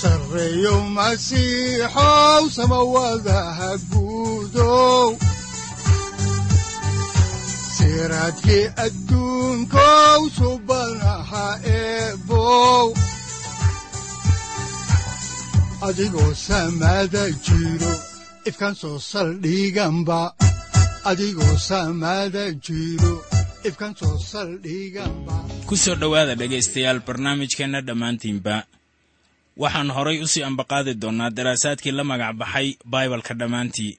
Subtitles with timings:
[0.00, 5.08] sareyow masiixow samawadaha guudow
[7.76, 10.20] siraadkii adduunkow
[25.68, 28.54] ku soo dhowaada dhegaystayaal barnaamijkeenna dhammaantiinba
[29.62, 33.94] waxaan horay u sii ambaqaadi doonnaa daraasaadkii la magac baxay baibalka dhammaantii.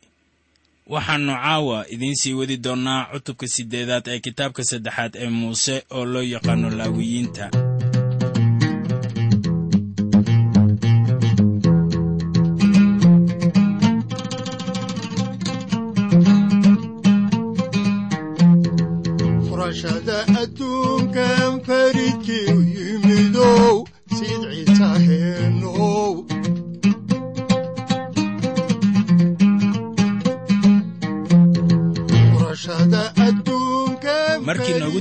[0.93, 6.25] Waxaannu caawa idiin sii wadi doonnaa cutubka siddeedaad ee kitaabka saddexaad ee muuse oo loo
[6.33, 7.45] yaqaano laawiyiinta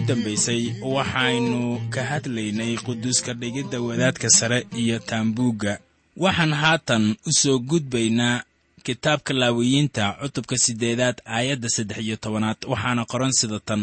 [0.08, 0.62] dambaysay
[0.94, 5.78] waxaynu ka hadlaynay quduuska dhigidda wadaadka sare iyo taambuugga.
[6.16, 8.42] Waxaan haatan u soo gudbaynaa
[8.82, 13.82] kitaabka laawiyiinta cutubka siddeedaad aayadda saddex iyo tobanaad waxaana qoran sida tan.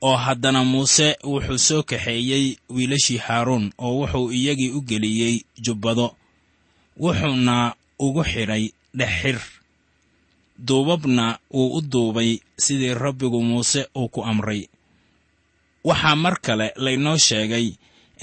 [0.00, 6.06] Oo haddana muuse wuxuu soo kaxeeyey wiilashii haaruun oo wuxuu iyagii u geliyey jubbado.
[7.00, 8.64] Wuxuuna ugu xidhay
[8.98, 9.38] dhexxir.
[10.58, 14.68] Duubabna wuu u duubay sidii rabbigu muuse uu ku amray
[15.88, 17.66] waxaa mar kale laynoo sheegay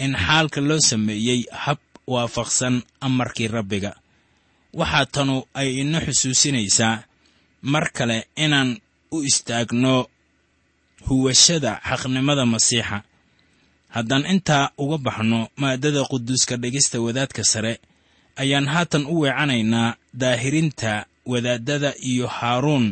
[0.03, 1.77] in xaalka loo sameeyey hab
[2.13, 2.75] waafaqsan
[3.07, 3.91] amarkii rabbiga.
[4.79, 6.95] Waxaa tanu ay ina xusuusinaysaa
[7.71, 8.69] mar kale inaan
[9.15, 9.95] u istaagno
[11.07, 12.97] huwashada xaqnimada masiixa.
[13.95, 17.73] Haddaan intaa uga baxno maaddada quduuska dhigista wadaadka sare
[18.41, 20.91] ayaan haatan u weecanaynaa daahirinta
[21.31, 22.87] wadaaddada iyo haaruun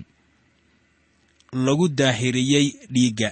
[1.65, 3.29] lagu daahiriyey dhiigga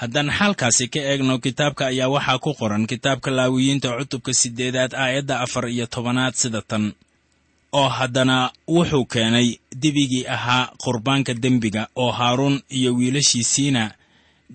[0.00, 5.64] haddaan xaalkaasi ka eegno kitaabka ayaa waxaa ku qoran kitaabka laawiyiinta cutubka siddeedaad aayadda afar
[5.74, 6.84] iyo tobanaad sida tan
[7.80, 8.36] oo haddana
[8.74, 9.48] wuxuu keenay
[9.82, 13.84] dibigii ahaa qurbaanka dembiga oo haaruun iyo wiilashiisiina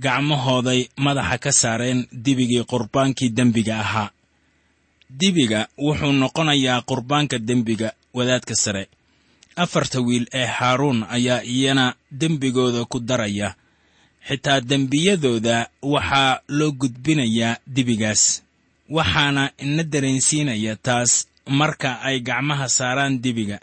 [0.04, 4.10] gacmahooday madaxa ka saareen dibigii qurbaankii dembiga ahaa.
[5.20, 8.84] Dibiga wuxuu noqonayaa qurbaanka dembiga wadaadka sare.
[9.64, 11.86] Afarta wiil ee haaruun ayaa iyana
[12.22, 13.50] dembigooda ku daraya
[14.28, 15.58] xitaa dembiyadooda
[15.94, 18.24] waxaa loo gudbinayaa dibigaas.
[18.96, 21.12] Waxaana ina dareensiinaya taas
[21.60, 23.60] marka ay gacmaha saaraan dibiga.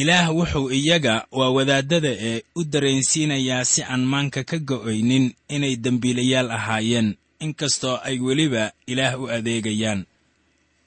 [0.00, 6.48] Ilaah wuxuu iyaga waa wadaaddada ee u dareensiinayaa si aan maanka ka go'aynin inay dembiilayaal
[6.58, 7.08] ahaayeen
[7.44, 10.00] inkastoo ay weliba ilaah u adeegayaan.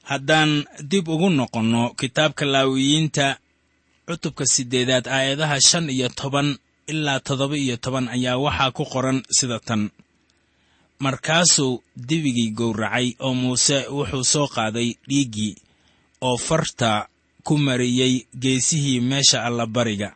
[0.09, 0.51] Haddaan
[0.91, 3.27] dib ugu noqonno kitaabka laawiyiinta
[4.07, 6.57] cutubka siddeedaad aayadaha shan iyo toban
[6.91, 9.81] ilaa toddoba iyo toban ayaa waxaa ku qoran sida tan.
[11.03, 11.73] Markaasuu
[12.07, 15.53] dibigii gowracay oo muuse wuxuu soo qaaday dhiiggii
[16.27, 16.91] oo farta
[17.45, 20.09] ku mariyey geesihii meesha allabariga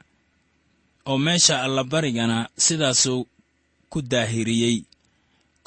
[1.09, 3.21] oo meesha allabarigana sidaasuu
[3.91, 4.77] ku daahiriyey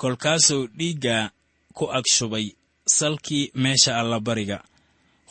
[0.00, 1.16] kolkaasuu dhiigga
[1.76, 2.46] ku agshubay
[2.96, 4.58] salkii meesha allabariga.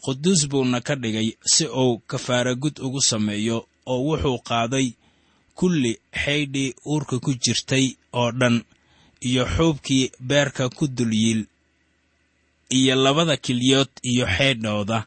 [0.04, 3.58] Quduus buuna ka dhigay si uu kafaaragud ugu sameeyo
[3.92, 4.88] oo wuxuu qaaday
[5.58, 7.86] kulli xaydhii uurka ku jirtay
[8.20, 8.56] oo dhan
[9.28, 11.42] iyo xuubkii beerka ku dulyiil
[12.78, 14.98] iyo labada kilyood iyo xeedhooda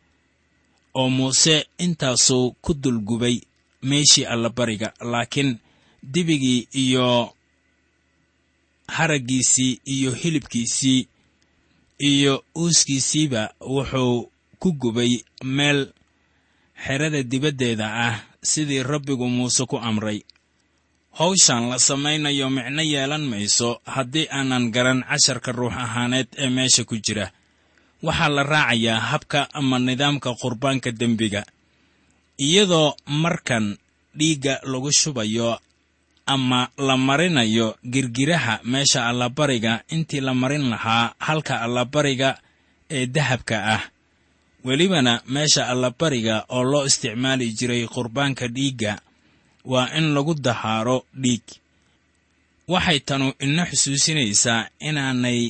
[1.01, 3.37] oo muuse intaasuu ku dulgubay
[3.89, 4.89] meeshii allabariga.
[5.13, 5.51] Laakiin
[6.13, 7.35] dibigii iyo
[8.87, 11.07] haraggiisii iyo hilibkiisii
[11.99, 15.13] iyo uuskiisiiba wuxuu ku gubay
[15.45, 15.93] meel
[16.85, 18.17] xerada dibaddeeda ah
[18.51, 20.23] sidii rabbigu muuse ku amray
[21.19, 26.97] hawshan la samaynayo micno yeelan mayso haddii aanan garan casharka ruux ahaaneed ee meesha ku
[27.05, 27.27] jira.
[28.03, 31.43] Waxaa la raacayaa habka ama nidaamka qurbaanka dembiga.
[32.39, 33.77] Iyadoo markan
[34.19, 35.59] dhiigga lagu shubayo
[36.27, 42.39] ama la marinayo girgiraha meesha allabariga intii la marin lahaa halka allabariga
[42.91, 43.83] ee dahabka ah.
[44.65, 48.93] Welibana meesha allabariga oo loo isticmaali jiray qurbaanka dhiigga
[49.73, 51.43] waa in lagu dahaaro dhiig.
[52.73, 55.41] Waxay tanu ina xusuusinaysaa inaanay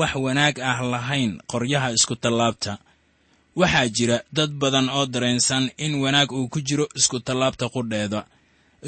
[0.00, 2.72] wax wanaag ah lahayn qoryaha iskutallaabta
[3.60, 8.20] waxaa jira dad badan oo dareensan in wanaag uu ku jiro iskutallaabta qudheeda.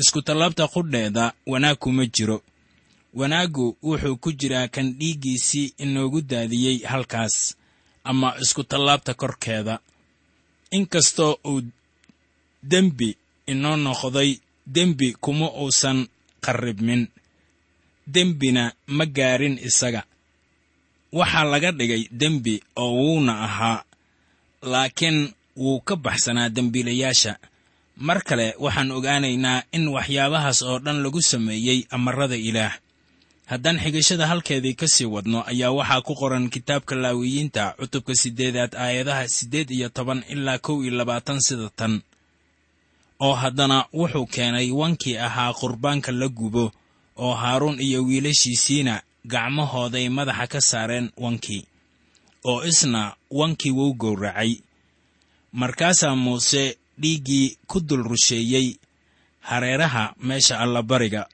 [0.03, 2.39] Iskutallaabta qudheeda wanaag kuma jiro.
[3.21, 7.37] Wanaaggu wuxuu ku jiraa kan dhiiggiisii inoogu daadiyey halkaas
[8.11, 9.75] ama iskutallaabta korkeeda.
[10.71, 11.63] Inkastoo uu
[12.71, 13.09] dembi
[13.53, 14.31] inoo noqday
[14.67, 15.99] dembi kuma uusan
[16.45, 17.03] qarribmin.
[18.07, 20.03] Dembina ma gaarin isaga.
[21.13, 23.85] Waxaa laga dhigay dembi oo wuuna ahaa
[24.63, 25.19] laakiin
[25.57, 27.33] wuu ka baxsanaa dembiilayaasha.
[28.07, 32.75] Mar kale waxaan ogaanaynaa in waxyaabahaas oo dhan lagu sameeyey amarada ilaah.
[33.51, 39.29] Haddaan xigashada halkeedii ka sii wadno ayaa waxaa ku qoran kitaabka laawiyiinta cutubka siddeedaad aayadaha
[39.37, 42.03] siddeed iyo toban ilaa kow iyo labaatan sida tan
[43.21, 46.73] oo haddana wuxuu keenay wankii ahaa qurbaanka la gubo
[47.17, 51.63] oo haaruun iyo wiilashiisiina gacmahooday madaxa ka saareen wankii
[52.45, 54.53] oo isna wankii wuu gowracay.
[55.53, 58.77] Markaasaa muuse dhiiggii ku dul rusheeyey
[59.41, 61.27] hareeraha meesha allabariga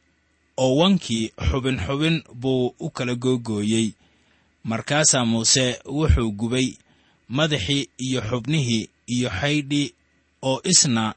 [0.57, 3.93] oo wankii xubin xubin buu u kala googooyey.
[4.65, 6.69] Markaasaa muuse wuxuu gubay
[7.29, 9.95] madaxii iyo xubnihii iyo xaydhii
[10.43, 11.15] oo isna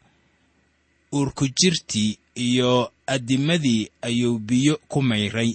[1.16, 5.52] uurkujirtii iyo addimadii ayuu biyo ku mayray.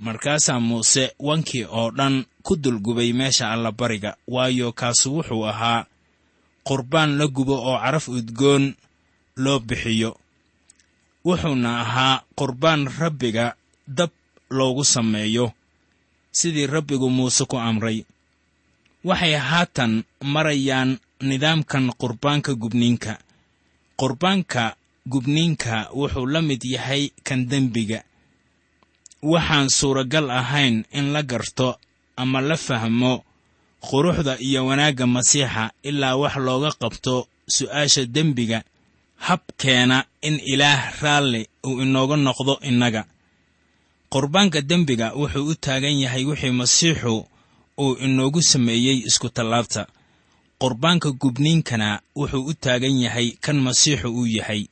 [0.00, 5.86] Markaasaa muuse wankii oo dhan ku dulgubay meesha allabariga waayo kaasu wuxuu ahaa
[6.66, 8.64] qurbaan la gubo oo caraf udgoon
[9.42, 10.10] loo bixiyo.
[11.26, 13.54] Wuxuuna ahaa qurbaan rabbiga
[13.86, 14.10] dab
[14.50, 15.52] loogu sameeyo
[16.38, 17.98] sidii rabbigu muuse ku amray.
[19.04, 19.92] Waxay haatan
[20.34, 20.98] marayaan
[21.28, 23.18] nidaamkan qurbaanka gubniinka.
[23.98, 24.76] Qurbaanka
[25.12, 28.00] gubniinka wuxuu la mid yahay kan dembiga.
[29.32, 31.68] Waxaan suuragal ahayn in la garto
[32.22, 33.12] ama la fahmo
[33.86, 37.14] quruxda iyo wanaagga masiixa ilaa wax looga qabto
[37.54, 38.58] su'aasha dembiga
[39.26, 43.02] habkeena in ilaah raalli uu inooga noqdo innaga.
[44.12, 47.14] Qurbaanka dembiga wuxuu u taagan yahay wixii masiixu
[47.82, 49.82] uu inoogu sameeyey iskutallaabta
[50.62, 51.88] qurbaanka gubniinkana
[52.18, 54.62] wuxuu u taagan yahay kan masiixu uu yahay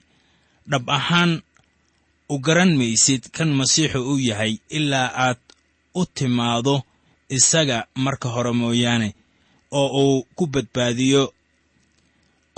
[0.70, 1.32] dhab ahaan
[2.28, 5.38] u garan maysid kan masiixu uu yahay ilaa aad
[5.94, 6.82] u timaado
[7.36, 9.08] isaga marka hore mooyaane
[9.80, 11.22] oo uu ku badbaadiyo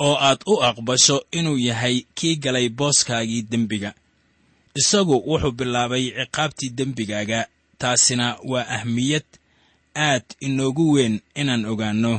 [0.06, 3.90] oo aad u aqbasho inuu yahay kii galay booskaagii dembiga.
[4.80, 7.40] Isagu wuxuu bilaabay ciqaabtii dembigaaga
[7.80, 9.26] taasina waa ahmiyad
[10.06, 12.14] aad inoogu weyn inaan ogaanno.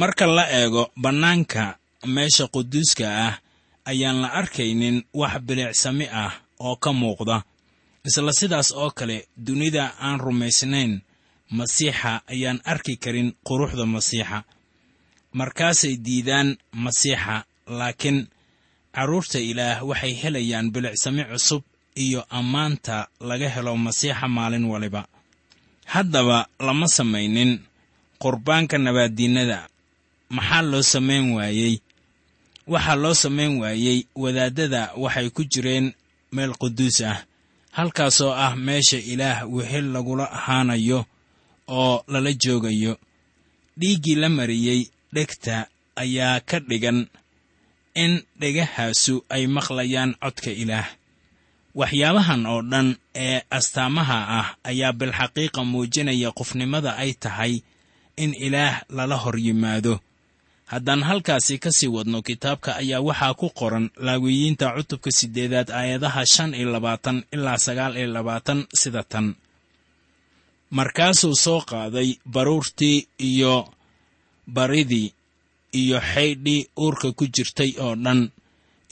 [0.00, 1.62] Marka la eego bannaanka
[2.14, 3.34] meesha quduuska ah
[3.90, 6.32] ayaan la arkaynin wax bilicsami ah
[6.66, 7.36] oo ka muuqda
[8.08, 9.16] isla sidaas oo kale
[9.46, 10.92] dunida aan rumaysnayn
[11.58, 14.38] masiixa ayaan arki karin quruxda masiixa.
[15.38, 16.48] Markaasay diidaan
[16.84, 17.36] masiixa
[17.78, 18.18] laakiin
[18.94, 21.62] carruurta ilaah waxay helayaan bilicsami cusub
[22.04, 22.96] iyo ammaanta
[23.28, 25.02] laga helo masiixa maalin waliba.
[25.92, 27.52] Haddaba lama samaynin
[28.22, 29.58] qurbaanka nabaaddiinnada
[30.36, 31.74] maxaa loo samayn waayey
[32.72, 35.86] waxaa loo samayn waayey wadaaddada waxay ku jireen
[36.34, 37.18] meel quduus ah
[37.76, 41.00] halkaasoo ah meesha ilaah wehel lagula ahaanayo
[41.68, 42.92] oo lala joogayo.
[43.78, 44.80] Dhiiggii la mariyey
[45.14, 45.56] dhegta
[46.02, 46.98] ayaa ka dhigan
[48.02, 50.88] in dhegahaasu ay maqlayaan codka ilaah.
[51.78, 52.88] Waxyaabahan oo dhan
[53.24, 57.54] ee astaamaha ah ayaa bilxaqiiqa muujinaya qofnimada ay tahay
[58.22, 59.94] in ilaah lala hor yimaado
[60.72, 66.50] haddaan halkaasi ka sii wadno kitaabka ayaa waxaa ku qoran laawiyiinta cutubka siddeedaad aayadaha shan
[66.58, 69.26] iyo labaatan ilaa sagaal iyo labaatan sida tan.
[70.76, 72.98] Markaasuu soo qaaday baruurtii
[73.30, 73.54] iyo
[74.56, 75.08] baridii
[75.80, 78.20] iyo xaydhii uurka ku jirtay oo dhan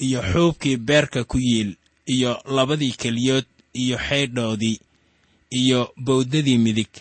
[0.06, 1.70] iyo xuubkii beerka ku yiil
[2.14, 3.46] iyo labadii keliyood
[3.82, 4.76] iyo xaydhoodii
[5.60, 6.92] iyo bowdadii midig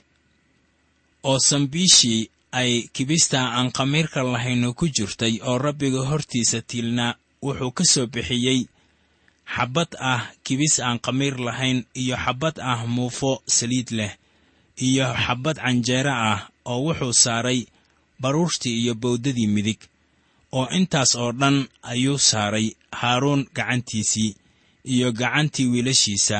[1.29, 2.29] oo sambiishii
[2.59, 8.59] ay kibista aan khamiirka lahayno ku jirtay oo rabbiga hortiisa tiilnaa wuxuu ka soo bixiyey
[9.55, 14.13] xabbad ah kibis aan khamiir lahayn iyo xabbad ah muufo saliid leh
[14.87, 16.39] iyo xabbad canjeero ah
[16.71, 17.59] oo wuxuu saaray
[18.21, 19.81] baruurtii iyo bowdadii midig.
[20.57, 21.57] Oo intaas oo dhan
[21.91, 22.67] ayuu saaray
[22.99, 24.31] haaruun gacantiisii
[24.93, 26.39] iyo gacantii wiilashiisa.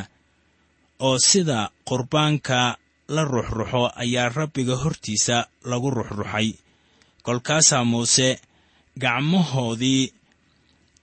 [1.05, 2.59] Oo sida qurbaanka
[3.07, 6.47] la ruxruxo ayaa rabbiga hortiisa lagu ruxruxay.
[7.25, 8.29] kolkaasaa muuse
[9.01, 10.03] gacmahoodii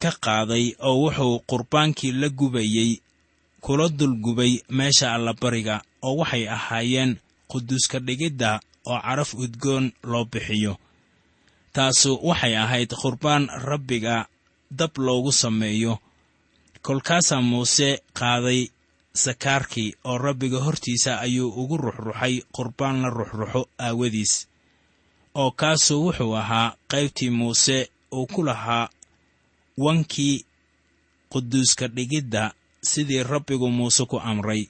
[0.02, 2.92] ka qaaday oo wuxuu qurbaankii la gubayey
[3.64, 7.12] kula dulgubay meesha allabariga oo waxay ahaayeen
[7.50, 10.72] quduuska dhigidda oo caraf udgoon loo bixiyo.
[11.74, 14.26] taasu waxay ahayd qurbaan rabbiga
[14.78, 15.98] dab loogu sameeyo.
[16.86, 17.88] kolkaasaa muuse
[18.18, 18.60] qaaday
[19.12, 24.46] sakaarkii oo rabbiga hortiisa ayuu ugu ruxruxay qurbaan la ruxruxo aawadiis
[25.34, 28.88] oo kaasuu wuxuu ahaa qaybtii muuse uu ku lahaa
[29.78, 30.44] wankii
[31.32, 32.52] quduuska dhigidda
[32.82, 34.66] sidii rabbigu muuse ku amray.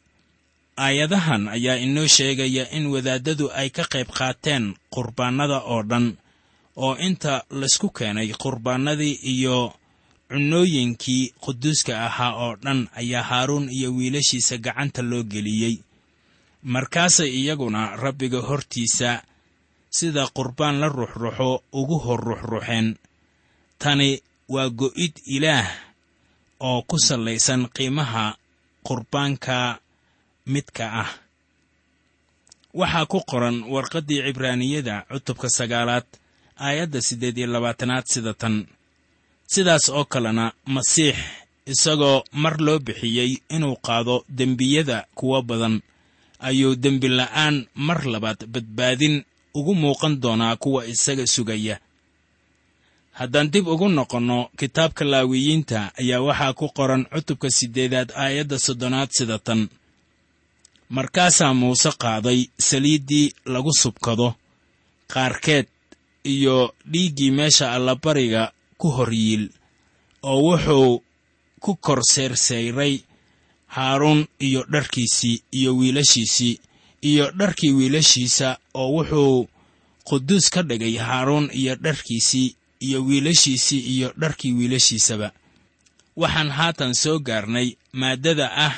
[0.77, 6.17] Aayadahan ayaa inoo sheegaya in wadaaddadu ay ka qayb qaateen qurbaannada oo dhan
[6.77, 9.75] oo inta laysku keenay qurbaannadii iyo
[10.31, 15.77] cunnooyinkii quduuska ahaa oo dhan ayaa haaruun iyo wiilashiisa gacanta loo geliyey.
[16.63, 19.23] Markaasay iyaguna rabbiga hortiisa
[19.91, 22.89] sida qurbaan la ruxruxo ugu hor ruxruxeen
[23.83, 24.23] tani
[24.55, 25.69] waa go'id ilaah
[26.69, 28.25] oo ku sallaysan qiimaha
[28.87, 29.57] qurbaanka
[30.53, 31.11] midka ah.
[32.81, 36.07] Waxaa ku qoran warqaddii cibraaniyada cutubka sagaalaad
[36.67, 38.55] aayadda siddeed iyo labaatanaad sida tan
[39.53, 41.17] sidaas oo kalena masiix
[41.73, 45.77] isagoo mar loo bixiyey inuu qaado dembiyada kuwa badan
[46.49, 49.17] ayuu dembi la'aan mar labaad badbaadin
[49.59, 51.77] ugu muuqan doonaa kuwa isaga sugaya.
[53.19, 59.39] Haddaan dib ugu noqonno kitaabka laawiyiinta ayaa waxaa ku qoran cutubka siddeedaad aayadda soddonaad sida
[59.47, 59.61] tan.
[60.97, 64.29] Markaasaa muuse qaaday saliiddii lagu subkado
[65.13, 65.67] qaarkeed
[66.35, 66.57] iyo
[66.93, 68.43] dhiiggii meesha allabariga
[68.81, 69.45] ku hor yiil
[70.31, 70.93] oo wuxuu
[71.65, 72.95] ku kor seerseyray
[73.75, 76.55] haaruun iyo dharkiisii iyo wiilashiisii
[77.11, 78.49] iyo dharkii wiilashiisa
[78.81, 79.49] oo wuxuu
[80.09, 82.49] quduus ka dhigay haaruun iyo dharkiisii
[82.87, 85.29] iyo wiilashiisii iyo dharkii wiilashiisaba.
[86.17, 87.69] Waxaan haatan soo gaarnay
[88.01, 88.75] maaddada ah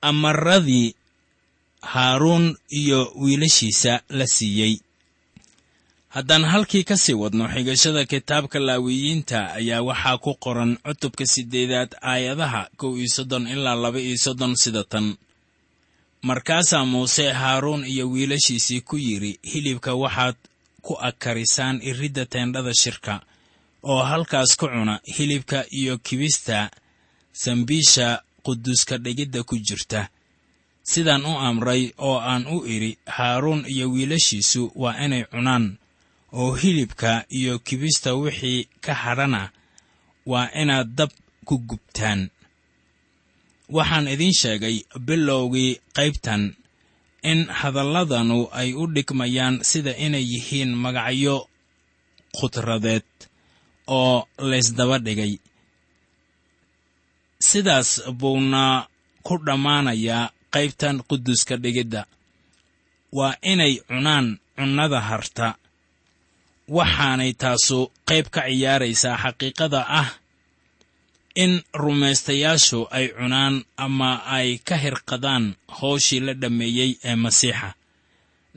[0.00, 0.94] amaradii
[1.82, 4.74] haaruun iyo wiilashiisa la siiyey
[6.14, 12.62] haddaan halkii ka sii wadno xigashada kitaabka laawiyiinta ayaa waxaa ku qoran cutubka siddeedaad aayadaha
[12.80, 15.06] kow iyo soddon ilaa laba iyo soddon sida tan.
[16.28, 20.36] Markaasaa muuse haaruun iyo wiilashiisii ku yidhi hilibka waxaad
[20.86, 23.14] ku akarisaan iridda teendhada shirka
[23.82, 26.70] oo halkaas ku cuna hilibka iyo kibista
[27.32, 30.08] sambiisha quduuska dhigidda ku jirta.
[30.90, 35.76] Sidaan u amray oo aan u idhi haaruun iyo wiilashiisu waa inay cunaan
[36.40, 39.42] oo hilibka iyo kibista wixii ka hadhana
[40.30, 41.10] waa inaad dab
[41.46, 42.20] ku gubtaan.
[43.76, 44.76] Waxaan idiin sheegay
[45.06, 46.42] bilowgii qaybtan
[47.30, 51.36] in hadalladanu ay u dhigmayaan sida inay yihiin magacyo
[52.36, 53.08] khudradeed
[53.98, 54.16] oo
[54.50, 55.32] laysdaba dhigay.
[57.48, 58.62] Sidaas buuna
[59.26, 62.02] ku dhammaanayaa qaybtan quduuska dhigidda.
[63.16, 64.26] Waa inay cunaan
[64.56, 65.46] cunnada harta
[66.68, 67.78] waxaanay taasu
[68.08, 70.08] qayb ka ciyaaraysaa xaqiiqada ah
[71.44, 71.52] in
[71.82, 75.44] rumaystayaashu ay cunaan ama ay ka hirqadaan
[75.78, 77.68] howshii la dhammeeyey ee masiixa.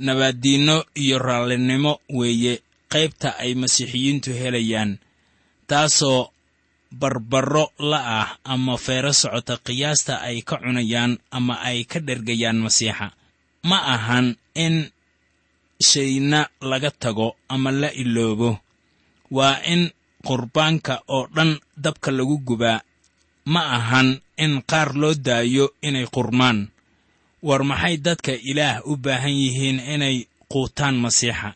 [0.06, 2.54] Nabaaddiinno iyo raallinimo weeye
[2.94, 4.92] qaybta ay masiixiyiintu helayaan
[5.70, 6.22] taasoo
[7.00, 13.08] barbarro la ah ama feero socota qiyaasta ay ka cunayaan ama ay ka dhergayaan masiixa.
[13.70, 14.28] Ma ahan
[14.66, 14.76] in
[15.80, 18.60] shayna laga tago ama la iloobo.
[19.32, 19.92] Waa in
[20.28, 22.82] qurbaanka oo dhan dabka lagu gubaa.
[23.46, 26.68] Ma ahan in qaar loo daayo inay qurmaan.
[27.44, 30.18] War maxay dadka ilaah u baahan yihiin inay
[30.52, 31.50] quutaan masiixa?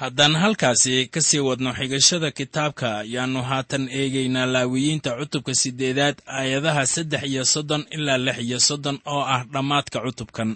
[0.00, 7.22] Haddaan halkaasi ka sii wadno xigashada kitaabka ayaannu haatan eegaynaa laawiyiinta cutubka siddeedaad aayadaha saddex
[7.30, 10.50] iyo soddon ilaa lix iyo soddon oo ah dhammaadka cutubkan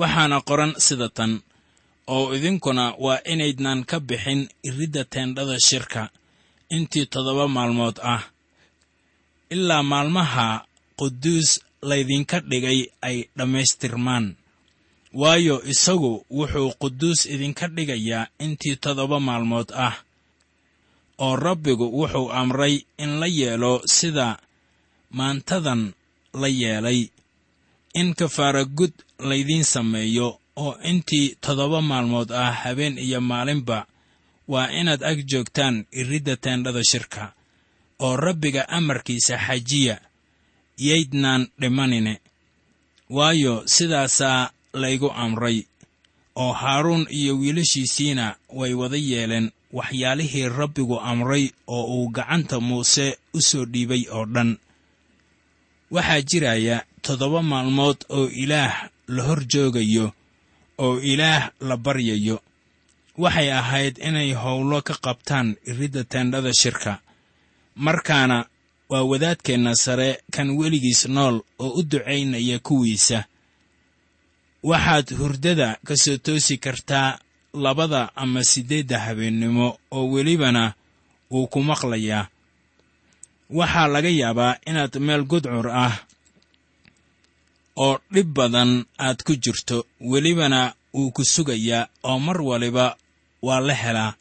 [0.00, 1.32] waxaana qoran sida tan
[2.14, 6.02] oo idinkuna waa inaydnan ka bixin iridda teendhada shirka
[6.76, 8.22] intii toddoba maalmood ah.
[9.54, 10.46] Ilaa maalmaha
[10.98, 11.50] quduus
[11.88, 14.26] laydinka dhigay ay dhammaystirmaan.
[15.20, 19.94] Waayo isagu wuxuu quduus idinka dhigayaa intii toddoba maalmood ah
[21.24, 24.28] oo rabbigu wuxuu amray in la yeelo sida
[25.18, 25.82] maantadan
[26.40, 27.00] la yeelay
[28.00, 28.92] in kafaaragud
[29.28, 33.86] laydiin sameeyo oo intii toddoba maalmood ah habeen iyo maalinba
[34.52, 37.22] waa inaad ag joogtaan iridda teendhada shirka
[38.04, 39.96] oo rabbiga amarkiisa xajiya
[40.86, 42.14] yaydnaan dhimanine.
[43.10, 45.58] Waayo sidaasaa laygu amray
[46.42, 53.40] oo haaruun iyo wiilashiisiina way wada yeeleen waxyaalihii rabbigu amray oo uu gacanta muuse u
[53.48, 54.50] soo dhiibay oo dhan.
[55.90, 58.74] Waxaa jiraya toddoba maalmood oo ilaah
[59.14, 60.06] la hor joogayo
[60.84, 62.36] oo ilaah la baryayo.
[63.22, 66.92] Waxay ahayd inay howlo ka qabtaan iridda teendhada shirka.
[67.84, 68.38] Markaana
[68.90, 73.18] waa wadaadkeenna sare kan weligiis nool oo u ducaynaya kuwiisa.
[74.70, 77.18] Waxaad hurdada ka soo toosi kartaa
[77.64, 80.64] labada ama siddeedda habeennimo oo welibana
[81.30, 82.26] wuu ku maqlayaa.
[83.58, 85.94] Waxaa laga yaabaa inaad meel gudcur ah
[87.76, 92.96] oo dhib badan aad ku jirto welibana wuu ku sugayaa oo mar waliba
[93.46, 94.12] waa la helaa.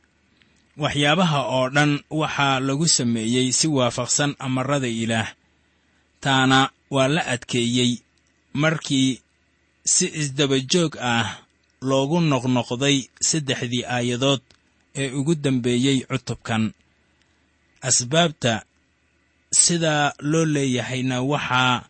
[0.78, 5.30] Waxyaabaha oo dhan waxaa lagu sameeyey si waafaqsan amarada ilaah.
[6.24, 6.60] Taana
[6.96, 7.92] waa la adkeeyey
[8.62, 9.22] markii
[9.94, 11.28] si isdabajoog ah
[11.90, 12.98] loogu noqnoqday
[13.30, 14.42] saddexdii aayadood
[15.02, 16.64] ee ugu dambeeyey cutubkan.
[17.88, 18.54] Asbaabta
[19.64, 21.86] sidaa loo leeyahayna waxaa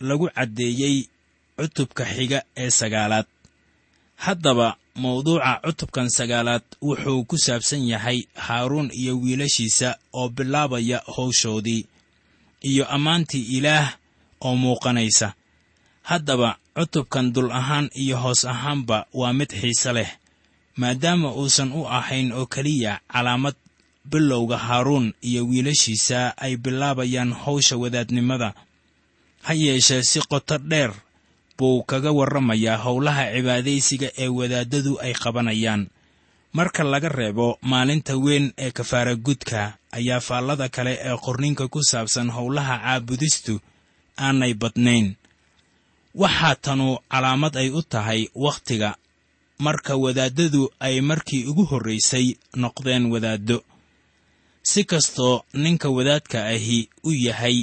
[0.00, 1.08] lagu caddeeyey
[1.56, 3.26] cutubka xiga ee sagaalaad.
[4.16, 11.86] Haddaba mawduuca cutubkan sagaalaad wuxuu ku saabsan yahay haaruun iyo wiilashiisa oo bilaabaya howshoodii
[12.70, 13.96] iyo ammaantii ilaah
[14.40, 15.34] oo muuqanaysa.
[16.02, 20.10] Haddaba cutubkan dul ahaan iyo hoos ahaanba waa mid xiise leh
[20.76, 23.54] maadaama uusan u ahayn oo keliya calaamad
[24.10, 28.54] bilowga haaruun iyo wiilashiisa ay bilaabayaan howsha wadaadnimada
[29.46, 30.92] ha yeeshee si qoto dheer
[31.58, 35.82] buu kaga warramayaa howlaha cibaadaysiga ee wadaaddadu ay qabanayaan.
[36.56, 39.60] Marka laga reebo maalinta weyn ee kafaara gudka
[39.98, 43.54] ayaa faallada kale ee qorninka ku saabsan howlaha caabudistu
[44.24, 45.06] aanay badnayn.
[46.22, 48.90] Waxaa tanu calaamad ay u tahay wakhtiga
[49.66, 52.26] marka wadaaddadu ay markii ugu horraysay
[52.62, 53.58] noqdeen wadaaddo.
[54.70, 55.34] Si kastoo
[55.64, 57.58] ninka wadaadka ahi u yahay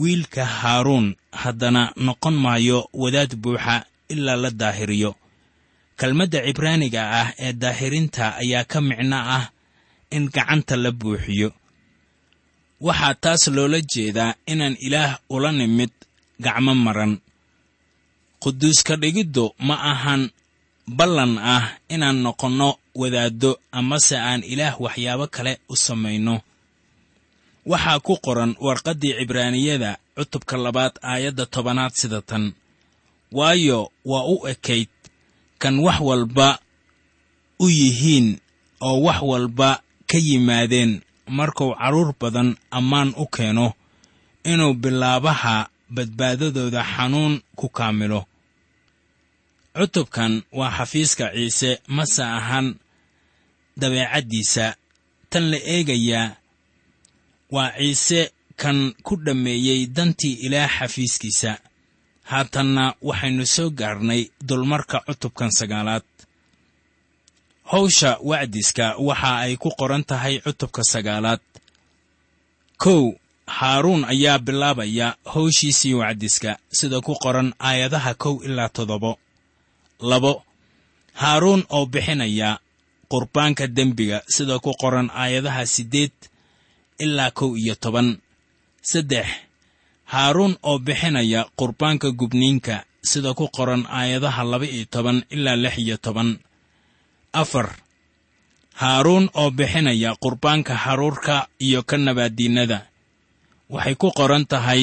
[0.00, 1.06] wiilka haaruun
[1.40, 3.74] haddana noqon maayo wadaad buuxa
[4.12, 5.10] ilaa la daahiriyo.
[5.98, 9.44] Kelmadda cibraaniga ah ee daahirinta ayaa ka micno ah
[10.16, 11.48] in gacanta la buuxiyo.
[12.86, 15.90] Waxaa taas loola jeedaa inaan ilaah ula nimid
[16.44, 17.12] gacmo maran.
[18.42, 20.22] Quduuska dhigiddu ma ahan
[20.98, 22.68] ballan ah inaan noqonno
[23.00, 26.34] wadaaddo amase aan ilaah waxyaabo kale u samayno
[27.70, 32.44] waxaa ku qoran warqaddii cibraaniyada cutubka labaad aayadda tobanaad sida tan.
[33.38, 33.78] Waayo
[34.10, 34.88] waa u ekayd
[35.62, 36.48] kan wax walba
[37.58, 38.28] u yihiin
[38.88, 39.68] oo wax walba
[40.10, 40.92] ka yimaadeen.
[41.38, 42.48] Markuu carruur badan
[42.78, 43.66] ammaan u keeno
[44.52, 45.56] inuu bilaabaha
[45.94, 48.20] badbaadadooda xanuun ku kaamilo.
[49.76, 52.66] Cutubkan waa xafiiska ciise mase ahan
[53.80, 54.66] dabeecaddiisa.
[55.30, 56.26] Tan la eegayaa
[57.54, 58.20] waa ciise
[58.56, 61.52] kan ku dhammeeyey dantii ilaah xafiiskiisa.
[62.30, 66.02] Haatanna waxaynu soo gaarnay dulmarka cutubkan sagaalaad.
[67.72, 71.40] Howsha wacdiska waxa ay ku qoran tahay cutubka sagaalaad.
[72.82, 73.02] Kow
[73.56, 79.12] haaruun ayaa bilaabaya howshiisii wacdiska sida ku qoran aayadaha kow ilaa toddobo.
[80.10, 80.32] Labo
[81.20, 82.58] haaruun oo bixinaya
[83.10, 86.12] qurbaanka dembiga sida ku qoran aayadaha siddeed
[87.04, 88.08] ilaa kow iyo toban.
[88.90, 89.26] Saddex
[90.12, 95.96] haaruun oo bixinaya qurbaanka gubniinka sida ku qoran aayadaha laba iyo toban ilaa lix iyo
[96.04, 96.38] toban.
[97.42, 97.68] Afar
[98.80, 102.78] haaruun oo bixinaya qurbaanka haruurka iyo ka nabaaddiinnada.
[103.74, 104.82] Waxay ku qoran tahay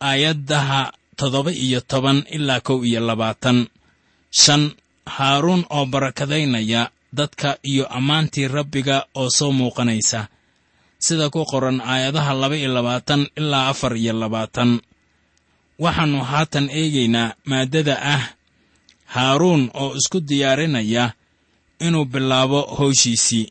[0.00, 3.58] aayadaha toddoba iyo toban ilaa kow iyo labaatan.
[4.30, 4.62] Shan
[5.06, 10.20] haaruun oo barakadaynaya dadka iyo ammaantii rabbiga oo soo muuqanaysa
[11.06, 14.70] sida ku qoran aayadaha laba iyo labaatan ilaa afar iyo labaatan.
[15.84, 18.22] Waxaannu haatan eegaynaa maaddada ah
[19.14, 21.04] haaruun oo isku diyaarinaya
[21.86, 23.44] inuu bilaabo howshiisii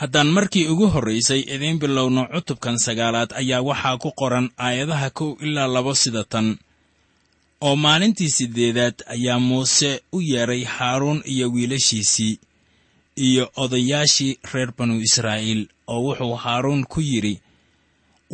[0.00, 5.66] haddaan markii ugu horraysay idiin bilowno cutubkan sagaalaad ayaa waxaa ku qoran aayadaha kow ilaa
[5.74, 6.48] labo sida tan.
[7.66, 12.34] Oo maalintii siddeedaad ayaa muuse u yeedhay haaruun iyo wiilashiisii
[13.26, 17.34] iyo odayaashii reer banu israa'iil oo wuxuu haaruun ku yidhi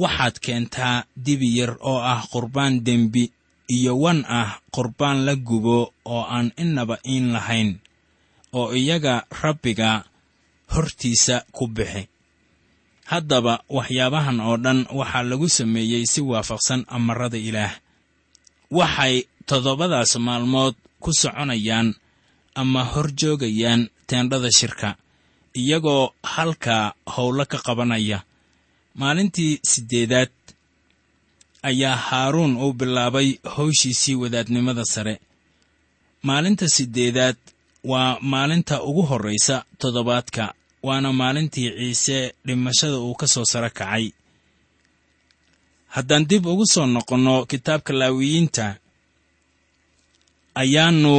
[0.03, 3.25] waxaad keentaa dibi yar oo ah qurbaan dembi
[3.77, 5.79] iyo wan ah qurbaan la gubo
[6.15, 7.71] oo aan innaba iin lahayn
[8.59, 9.91] oo iyaga rabbiga
[10.75, 12.03] hortiisa ku bixi.
[13.11, 17.75] Haddaba waxyaabahan oo dhan waxaa lagu sameeyey si waafaqsan amarada ilaah.
[18.79, 19.15] Waxay
[19.49, 21.89] toddobadaas maalmood ku soconayaan
[22.61, 24.89] ama hor joogayaan teendhada shirka
[25.61, 26.85] iyagoo halkaa
[27.17, 28.19] howlo ka qabanaya.
[29.01, 30.33] Maalintii siddeedaad
[31.63, 35.15] ayaa haaruun uu bilaabay howshiisii wadaadnimada sare.
[36.23, 37.37] Maalinta siddeedaad
[37.85, 40.45] waa maalinta ugu horraysa toddobaadka
[40.83, 44.07] waana maalintii ciise dhimashada uu ka soo saro kacay.
[45.95, 48.67] Haddaan dib ugu soo noqonno kitaabka laawiyiinta
[50.63, 51.15] ayaannu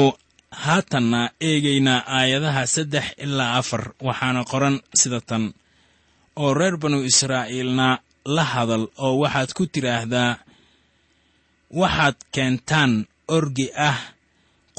[0.63, 5.43] haatanna eegaynaa aayadaha saddex ilaa afar waxaana qoran sida tan.
[6.41, 7.87] Oo reer banu israa'iilna
[8.35, 10.31] la hadal oo waxaad ku tidhaahdaa
[11.81, 12.91] waxaad keentaan
[13.35, 13.97] orgi ah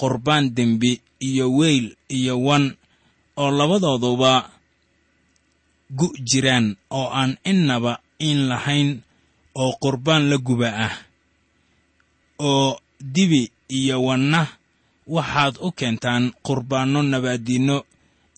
[0.01, 0.93] qurbaan dembi
[1.29, 1.87] iyo weyl
[2.19, 2.65] iyo wan
[3.43, 4.33] oo labadooduba
[5.99, 6.67] gu' jiraan
[6.99, 7.93] oo aan innaba
[8.27, 8.91] iin lahayn
[9.63, 10.95] oo qurbaan la guba ah
[12.49, 12.81] oo
[13.15, 13.43] dibi
[13.79, 14.43] iyo wanna
[15.07, 17.77] waxaad u keentaan qurbaanno nabaaddiinno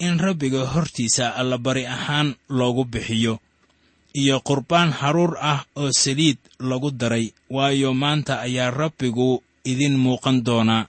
[0.07, 3.35] in rabbiga hortiisa allabari ahaan loogu bixiyo
[4.20, 10.87] iyo qurbaan haruur ah oo saliid lagu daray waayo maanta ayaa rabbigu idin muuqan doonaa.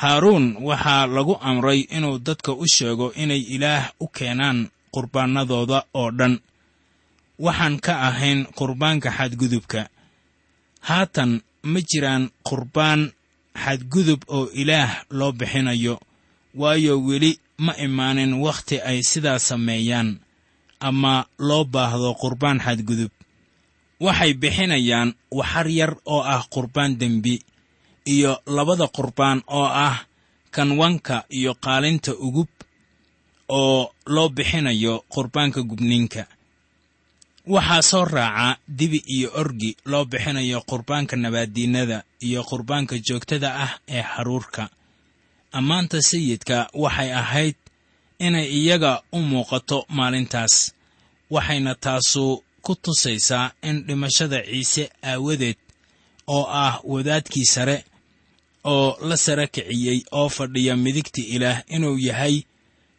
[0.00, 4.58] Haaruun waxaa lagu amray inuu dadka u sheego inay ilaah u keenaan
[4.94, 6.34] qurbaannadooda oo dhan.
[7.44, 9.80] Waxaan ka ahayn qurbaanka xadgudubka.
[10.88, 11.30] Haatan
[11.72, 13.00] ma jiraan qurbaan
[13.54, 16.00] xadgudub oo ilaah loo bixinayo
[16.54, 20.18] waayo weli ma imaanin wakhti ay sidaa sameeyaan
[20.80, 23.10] ama loo baahdo qurbaan xadgudub
[24.00, 27.34] waxay bixinayaan waxar yar oo ah qurbaan dembi
[28.14, 29.96] iyo labada qurbaan oo ah
[30.50, 32.48] kanwanka iyo qaalinta ugub
[33.48, 36.26] oo loo bixinayo qurbaanka gubniinka
[37.46, 44.00] waxaa soo raaca dibi iyo orgi loo bixinayo qurbaanka nabaaddiinnada iyo qurbaanka joogtada ah ee
[44.12, 44.68] haruurka
[45.52, 47.54] ammaanta sayidka waxay ahayd
[48.18, 50.54] inay iyaga u muuqato maalintaas
[51.30, 55.56] waxayna taasu ku tusaysaa in dhimashada ciise aawadeed
[56.26, 57.84] oo ah wadaadkii sare
[58.64, 62.42] oo la sara kiciyey oo fadhiya midigta ilaah inuu yahay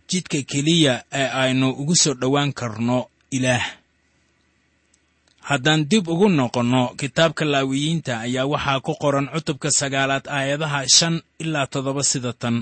[0.10, 3.66] jidka keliya ee aynu ugu soo dhowaan karno ilaah
[5.50, 11.68] haddaan dib ugu noqonno kitaabka laawiyiinta ayaa waxaa ku qoran cutubka sagaalaad aayadaha shan ilaa
[11.74, 12.58] toddoba sida tan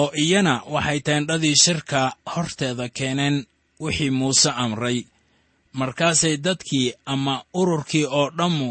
[0.00, 2.00] oo iyana waxay teendhadii shirka
[2.34, 3.36] horteeda keeneen
[3.82, 4.98] wixii muuse amray.
[5.80, 8.70] Markaasay dadkii ama ururkii oo dhammu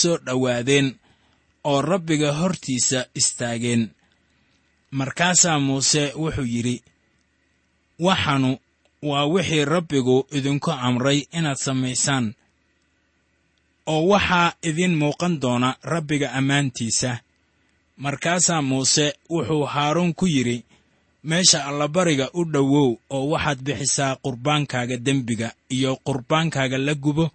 [0.00, 0.88] soo dhowaadeen
[1.70, 3.82] oo rabbiga hortiisa istaageen.
[4.98, 6.76] Markaasaa muuse wuxuu yidhi
[8.06, 8.50] waxanu
[9.08, 12.26] waa wixii rabbigu idinku amray inaad samaysaan
[13.92, 17.10] oo waxaa idiin muuqan doona rabbiga ammaantiisa.
[18.04, 20.58] Markaasaa muuse wuxuu haaruun ku yidhi
[21.28, 27.26] meesha allabariga u dhowow oo waxaad bixisaa qurbaankaaga dembiga iyo qurbaankaaga la gubo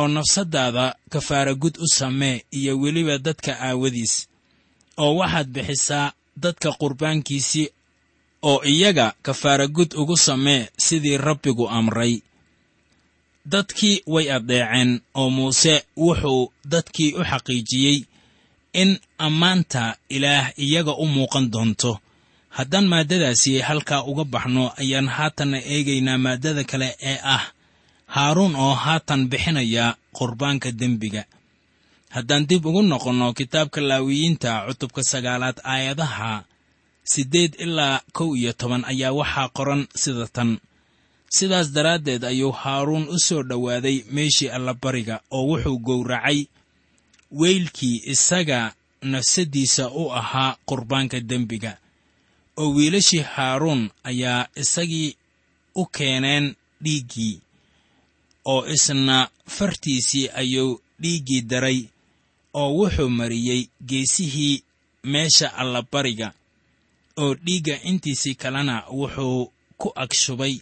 [0.00, 4.14] oo nafsaddaada kafaaragud u samee iyo weliba dadka aawadiis
[5.02, 7.66] oo waxaad bixisaa dadka qurbaankiisii
[8.50, 12.14] oo iyaga kafaaragud ugu samee sidii rabbigu amray.
[13.52, 17.98] Dadkii way addeeceen oo muuse wuxuu dadkii u xaqiijiyey
[18.82, 18.90] in
[19.26, 19.82] ammaanta
[20.16, 21.92] ilaah iyaga u muuqan doonto.
[22.56, 27.44] Haddaan maaddadaasi halkaa uga baxno ayaan haatanna eegaynaa maaddada kale ee ah
[28.14, 31.22] haaruun oo haatan bixinaya qurbaanka dembiga.
[32.14, 36.32] Haddaan dib ugu noqonno kitaabka laawiyiinta cutubka sagaalaad aayadaha
[37.12, 40.50] siddeed ilaa kow iyo toban ayaa waxaa qoran sida tan.
[41.36, 46.38] Sidaas daraaddeed ayuu haaruun u soo dhowaaday meeshii allabariga oo wuxuu gowracay
[47.40, 51.72] weylkii isaga nafsaddiisa u ahaa qurbaanka dembiga
[52.56, 55.16] oo wiilashii haaruun ayaa isagii
[55.74, 57.40] u keeneen dhiiggii
[58.52, 61.80] oo isna fartiisii ayuu dhiiggii daray
[62.54, 64.62] oo wuxuu mariyey geesihii
[65.04, 66.32] meesha allabariga
[67.22, 69.50] oo dhiigga intiisii kalena wuxuu
[69.80, 70.54] ku agshubay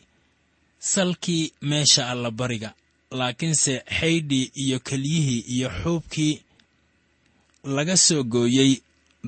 [0.79, 2.75] salkii meesha allabariga
[3.11, 6.43] laakiinse xaydhii iyo kelyihii iyo xuubkii
[7.65, 8.73] laga soo gooyey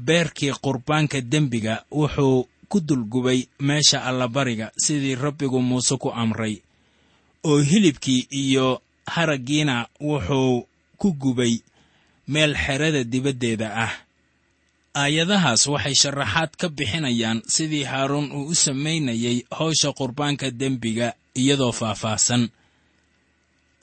[0.06, 6.54] beerkii qurbaanka dembiga wuxuu ku dulgubay meesha allabariga sidii rabbigu muuse ku amray
[7.44, 10.66] oo hilibkii iyo haraggiina wuxuu
[10.98, 11.54] ku gubay
[12.28, 13.92] meel xerada dibaddeeda ah
[14.94, 21.08] aayadahaas waxay sharaxaad ka bixinayaan sidii haaruun uu u samaynayay howsha qurbaanka dembiga
[21.40, 22.42] iyadoo faahfaahsan.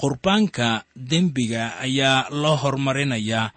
[0.02, 3.52] Qurbaanka dembiga ayaa loo hormarinayaa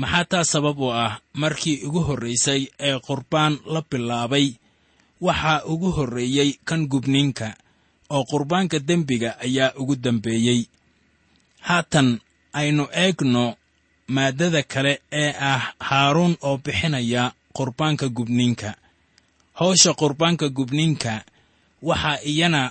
[0.00, 1.20] maxaa taa sabab u ah?
[1.42, 4.46] Markii ugu horraysay ee qurbaan la bilaabay
[5.20, 7.48] waxaa ugu horreeyey kan gubniinka
[8.14, 10.60] oo qurbaanka dembiga ayaa ugu dambeeyey
[11.68, 12.08] haatan
[12.60, 13.44] aynu eegno
[14.14, 17.22] maaddada kale ee ah haaruun oo bixinaya
[17.56, 18.70] qurbaanka gubniinka.
[19.58, 21.12] Hawsha qurbaanka gubniinka
[21.88, 22.62] waxaa iyana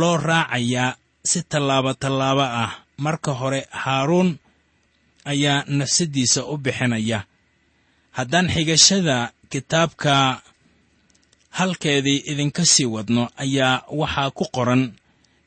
[0.00, 0.96] loo raacayaa
[1.30, 2.72] si tallaabo tallaabo ah.
[3.04, 4.30] Marka hore haaruun
[5.32, 7.18] ayaa nafsaddiisa u bixinaya.
[8.16, 9.16] Haddaan xigashada
[9.52, 10.14] kitaabka
[11.58, 14.82] halkeedii idinka sii wadno ayaa waxaa ku qoran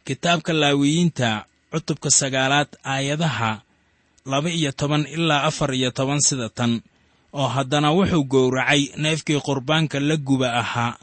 [0.07, 1.29] kitaabka laawiyiinta
[1.71, 3.51] cutubka sagaalaad aayadaha
[4.25, 6.81] laba iyo toban ilaa afar iyo toban sida tan
[7.33, 10.97] oo haddana wuxuu gowracay neefkii qurbaanka la guba ahaa.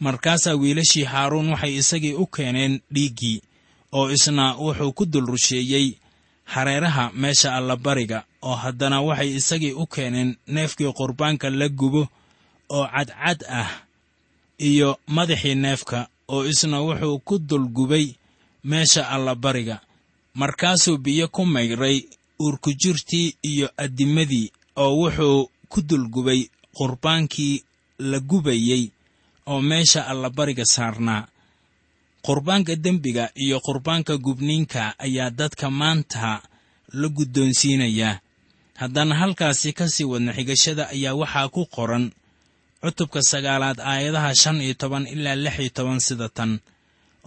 [0.00, 3.42] Markaasaa wiilashii haaruun waxay isagii u keeneen dhiiggii
[3.92, 5.94] oo isna wuxuu ku dul rusheeyey
[6.44, 12.08] hareeraha meesha allabariga oo haddana waxay isagii u keeneen neefkii qurbaanka la gubo
[12.70, 13.70] oo cadcad ah
[14.58, 18.06] iyo madaxii neefka oo isna wuxuu ku dulgubay
[18.64, 19.80] meesha allabariga.
[20.34, 22.02] Markaasuu biyo ku mayray
[22.44, 24.46] uurkujirtii iyo addimadii
[24.82, 25.40] oo wuxuu
[25.72, 26.40] ku dulgubay
[26.78, 27.54] qurbaankii
[28.10, 28.84] la gubayey
[29.52, 31.22] oo meesha allabariga saarnaa.
[32.26, 36.42] Qurbaanka dembiga iyo qurbaanka gubniinka ayaa dadka maanta
[37.00, 38.20] la guddoonsiinayaa
[38.80, 42.04] haddana halkaasi ka sii wadna xigashada ayaa waxaa ku qoran
[42.82, 46.52] cutubka sagaalaad aayadaha shan iyo toban ilaa lix iyo toban sida tan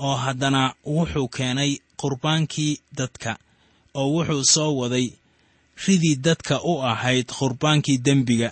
[0.06, 0.62] oo haddana
[0.96, 3.32] wuxuu keenay qurbaankii dadka
[4.00, 5.08] oo wuxuu soo waday
[5.86, 8.50] ridii dadka u ahayd qurbaankii dembiga.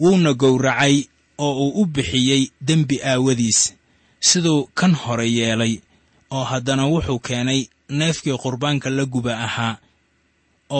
[0.00, 0.96] Wuuna gowracay
[1.38, 3.60] oo uu u bixiyey dembi aawadiis.
[4.28, 5.74] Siduu kan hore yeelay
[6.36, 7.60] oo haddana wuxuu keenay
[7.98, 9.74] neefkii qurbaanka la guba ahaa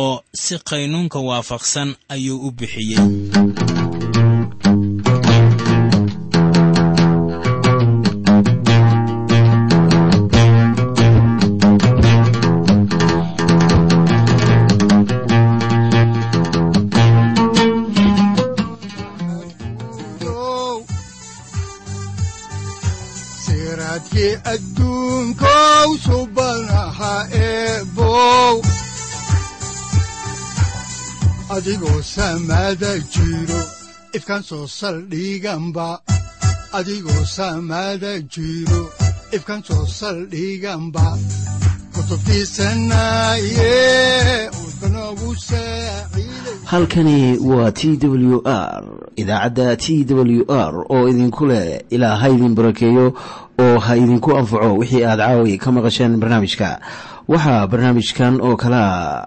[0.01, 2.98] oo si qaynuunka waafaqsan ayuu u bixiyey
[31.62, 33.61] adigoo samaada jiro
[34.18, 35.87] ifkan soo saldhiganba
[36.79, 38.81] adigoo samaada jiro
[39.31, 41.07] ifkan soo saldhiganba
[46.64, 48.85] halkani waa t w r
[49.16, 53.14] idaacadda t w r oo idinku leh ilaa ha idin barakeeyo
[53.59, 56.81] oo ha idinku anfaco wixii aad caawi ka maqasheen barnaamijka.
[57.29, 59.27] Waxaa barnaamijkan oo kalea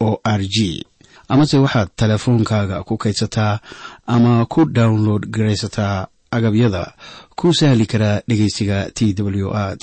[0.00, 0.84] o r g.
[1.28, 3.58] Amase waxaad teleefoonkaaga ku kaydsataa
[4.06, 6.94] ama ku download garaysataa agabyada.
[7.36, 9.76] Ku sahli karaa dhegeysiga t w r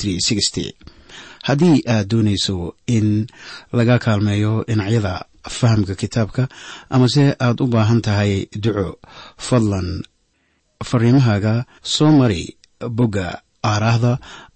[1.44, 3.28] haddii aad doonayso in
[3.78, 5.14] laga kaalmeeyo dhinacyada
[5.58, 6.44] fahamka kitaabka
[6.90, 8.88] amase aad u baahan tahay duco
[9.48, 9.90] fadlan
[10.90, 11.54] fariimahaaga
[11.94, 12.44] soo mari
[12.98, 13.28] bogga
[13.72, 14.12] aaraahda